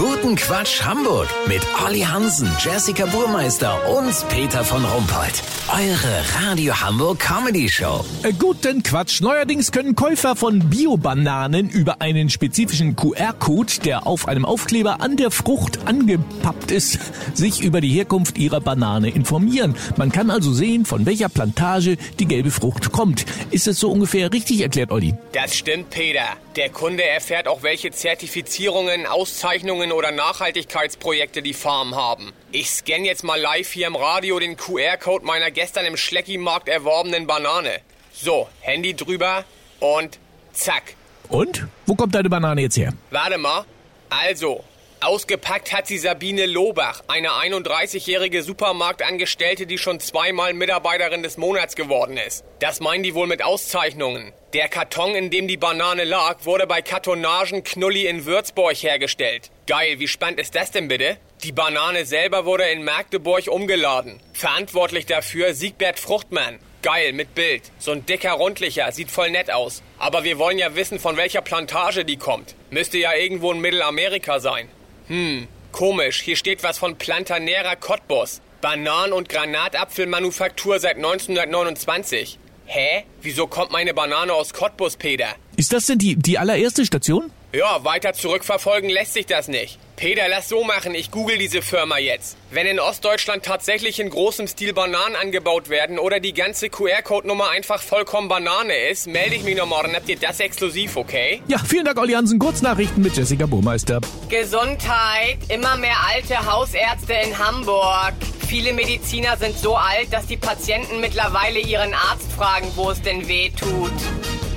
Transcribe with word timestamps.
Guten 0.00 0.34
Quatsch 0.34 0.82
Hamburg 0.82 1.28
mit 1.46 1.60
Olli 1.86 2.00
Hansen, 2.00 2.48
Jessica 2.58 3.04
Burmeister 3.04 3.78
und 3.98 4.14
Peter 4.30 4.64
von 4.64 4.82
Rumpold. 4.82 5.42
Eure 5.68 6.48
Radio 6.48 6.72
Hamburg 6.80 7.18
Comedy 7.18 7.68
Show. 7.68 8.02
Äh, 8.22 8.32
Guten 8.32 8.82
Quatsch. 8.82 9.20
Neuerdings 9.20 9.72
können 9.72 9.94
Käufer 9.94 10.36
von 10.36 10.70
Biobananen 10.70 11.68
über 11.68 12.00
einen 12.00 12.30
spezifischen 12.30 12.96
QR-Code, 12.96 13.74
der 13.84 14.06
auf 14.06 14.26
einem 14.26 14.46
Aufkleber 14.46 15.02
an 15.02 15.18
der 15.18 15.30
Frucht 15.30 15.86
angepappt 15.86 16.70
ist, 16.70 16.98
sich 17.34 17.60
über 17.60 17.82
die 17.82 17.90
Herkunft 17.90 18.38
ihrer 18.38 18.62
Banane 18.62 19.10
informieren. 19.10 19.76
Man 19.98 20.10
kann 20.10 20.30
also 20.30 20.54
sehen, 20.54 20.86
von 20.86 21.04
welcher 21.04 21.28
Plantage 21.28 21.98
die 22.18 22.26
gelbe 22.26 22.50
Frucht 22.50 22.90
kommt. 22.90 23.26
Ist 23.50 23.68
es 23.68 23.78
so 23.78 23.90
ungefähr 23.90 24.32
richtig 24.32 24.62
erklärt, 24.62 24.92
Olli? 24.92 25.14
Das 25.32 25.54
stimmt, 25.54 25.90
Peter. 25.90 26.38
Der 26.56 26.68
Kunde 26.68 27.04
erfährt 27.04 27.46
auch, 27.46 27.62
welche 27.62 27.92
Zertifizierungen, 27.92 29.06
Auszeichnungen 29.06 29.92
oder 29.92 30.10
Nachhaltigkeitsprojekte 30.10 31.42
die 31.42 31.54
Farmen 31.54 31.94
haben. 31.94 32.32
Ich 32.50 32.70
scanne 32.70 33.04
jetzt 33.04 33.22
mal 33.22 33.40
live 33.40 33.70
hier 33.70 33.86
im 33.86 33.94
Radio 33.94 34.40
den 34.40 34.56
QR-Code 34.56 35.24
meiner 35.24 35.52
gestern 35.52 35.86
im 35.86 35.96
Schlecki-Markt 35.96 36.68
erworbenen 36.68 37.28
Banane. 37.28 37.80
So, 38.12 38.48
Handy 38.62 38.96
drüber 38.96 39.44
und 39.78 40.18
zack. 40.52 40.96
Und? 41.28 41.68
Wo 41.86 41.94
kommt 41.94 42.16
deine 42.16 42.28
Banane 42.28 42.62
jetzt 42.62 42.76
her? 42.76 42.94
Warte 43.10 43.38
mal. 43.38 43.64
Also, 44.08 44.64
ausgepackt 45.00 45.72
hat 45.72 45.86
sie 45.86 45.98
Sabine 45.98 46.46
Lobach, 46.46 47.02
eine 47.08 47.30
31-jährige 47.30 48.42
Supermarktangestellte, 48.42 49.66
die 49.66 49.78
schon 49.78 50.00
zweimal 50.00 50.52
Mitarbeiterin 50.54 51.22
des 51.22 51.36
Monats 51.36 51.76
geworden 51.76 52.16
ist. 52.16 52.44
Das 52.58 52.80
meinen 52.80 53.02
die 53.02 53.14
wohl 53.14 53.26
mit 53.26 53.42
Auszeichnungen. 53.42 54.32
Der 54.52 54.68
Karton, 54.68 55.14
in 55.14 55.30
dem 55.30 55.48
die 55.48 55.56
Banane 55.56 56.04
lag, 56.04 56.44
wurde 56.44 56.66
bei 56.66 56.82
Kartonagen 56.82 57.64
Knulli 57.64 58.06
in 58.06 58.26
Würzburg 58.26 58.74
hergestellt. 58.74 59.50
Geil, 59.66 59.98
wie 59.98 60.08
spannend 60.08 60.40
ist 60.40 60.54
das 60.54 60.70
denn 60.70 60.88
bitte? 60.88 61.16
Die 61.44 61.52
Banane 61.52 62.04
selber 62.04 62.44
wurde 62.44 62.64
in 62.64 62.84
Magdeburg 62.84 63.48
umgeladen. 63.48 64.20
Verantwortlich 64.32 65.06
dafür 65.06 65.54
Siegbert 65.54 65.98
Fruchtmann. 65.98 66.58
Geil, 66.82 67.12
mit 67.12 67.34
Bild. 67.34 67.62
So 67.78 67.92
ein 67.92 68.06
dicker 68.06 68.32
Rundlicher, 68.32 68.90
sieht 68.92 69.10
voll 69.10 69.30
nett 69.30 69.50
aus. 69.50 69.82
Aber 69.98 70.24
wir 70.24 70.38
wollen 70.38 70.58
ja 70.58 70.74
wissen, 70.76 70.98
von 70.98 71.16
welcher 71.16 71.42
Plantage 71.42 72.04
die 72.04 72.16
kommt. 72.16 72.54
Müsste 72.70 72.98
ja 72.98 73.14
irgendwo 73.14 73.52
in 73.52 73.60
Mittelamerika 73.60 74.40
sein. 74.40 74.68
Hm, 75.10 75.48
komisch. 75.72 76.20
Hier 76.20 76.36
steht 76.36 76.62
was 76.62 76.78
von 76.78 76.96
Plantanera 76.96 77.74
Cottbus. 77.74 78.40
Banan- 78.60 79.12
und 79.12 79.28
Granatapfelmanufaktur 79.28 80.78
seit 80.78 80.98
1929. 80.98 82.38
Hä? 82.66 83.02
Wieso 83.20 83.48
kommt 83.48 83.72
meine 83.72 83.92
Banane 83.92 84.32
aus 84.32 84.52
Cottbus, 84.52 84.96
Peter? 84.96 85.34
Ist 85.56 85.72
das 85.72 85.86
denn 85.86 85.98
die, 85.98 86.14
die 86.14 86.38
allererste 86.38 86.86
Station? 86.86 87.32
Ja, 87.52 87.82
weiter 87.82 88.12
zurückverfolgen 88.12 88.88
lässt 88.88 89.14
sich 89.14 89.26
das 89.26 89.48
nicht. 89.48 89.80
Peter, 90.00 90.28
lass 90.30 90.48
so 90.48 90.64
machen, 90.64 90.94
ich 90.94 91.10
google 91.10 91.36
diese 91.36 91.60
Firma 91.60 91.98
jetzt. 91.98 92.38
Wenn 92.50 92.66
in 92.66 92.80
Ostdeutschland 92.80 93.44
tatsächlich 93.44 94.00
in 94.00 94.08
großem 94.08 94.48
Stil 94.48 94.72
Bananen 94.72 95.14
angebaut 95.14 95.68
werden 95.68 95.98
oder 95.98 96.20
die 96.20 96.32
ganze 96.32 96.70
QR-Code-Nummer 96.70 97.50
einfach 97.50 97.82
vollkommen 97.82 98.26
Banane 98.26 98.74
ist, 98.88 99.08
melde 99.08 99.34
ich 99.34 99.42
mich 99.42 99.58
noch 99.58 99.66
morgen. 99.66 99.94
Habt 99.94 100.08
ihr 100.08 100.18
das 100.18 100.40
exklusiv, 100.40 100.96
okay? 100.96 101.42
Ja, 101.48 101.58
vielen 101.58 101.84
Dank, 101.84 101.98
Olli 101.98 102.14
Hansen. 102.14 102.38
Kurznachrichten 102.38 103.02
mit 103.02 103.14
Jessica 103.14 103.44
Burmeister. 103.44 104.00
Gesundheit. 104.30 105.36
Immer 105.48 105.76
mehr 105.76 105.98
alte 106.08 106.50
Hausärzte 106.50 107.12
in 107.12 107.38
Hamburg. 107.38 108.14
Viele 108.48 108.72
Mediziner 108.72 109.36
sind 109.36 109.58
so 109.58 109.76
alt, 109.76 110.10
dass 110.12 110.24
die 110.24 110.38
Patienten 110.38 111.00
mittlerweile 111.00 111.58
ihren 111.58 111.92
Arzt 111.92 112.32
fragen, 112.32 112.68
wo 112.74 112.90
es 112.90 113.02
denn 113.02 113.28
weh 113.28 113.50
tut. 113.50 113.92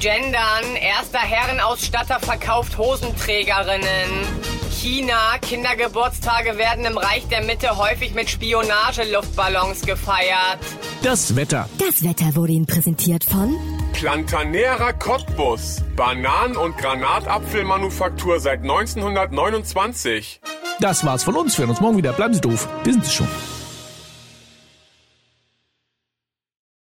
Gendern. 0.00 0.76
Erster 0.78 1.20
Herrenausstatter 1.20 2.20
verkauft 2.20 2.76
Hosenträgerinnen. 2.76 4.59
China. 4.80 5.36
Kindergeburtstage 5.42 6.56
werden 6.56 6.86
im 6.86 6.96
Reich 6.96 7.28
der 7.28 7.44
Mitte 7.44 7.76
häufig 7.76 8.14
mit 8.14 8.30
Spionageluftballons 8.30 9.82
gefeiert. 9.82 10.58
Das 11.02 11.36
Wetter. 11.36 11.68
Das 11.78 12.02
Wetter 12.02 12.34
wurde 12.34 12.52
Ihnen 12.52 12.66
präsentiert 12.66 13.24
von 13.24 13.54
Plantanera 13.92 14.92
Cottbus. 14.94 15.82
Bananen- 15.96 16.56
und 16.56 16.78
Granatapfelmanufaktur 16.78 18.40
seit 18.40 18.60
1929. 18.60 20.40
Das 20.80 21.04
war's 21.04 21.24
von 21.24 21.36
uns. 21.36 21.58
Wir 21.58 21.64
hören 21.64 21.70
uns 21.70 21.80
morgen 21.80 21.98
wieder. 21.98 22.12
Bleiben 22.14 22.32
Sie 22.32 22.40
doof. 22.40 22.66
Wir 22.84 22.94
sind 22.94 23.04
es 23.04 23.12
schon. 23.12 23.28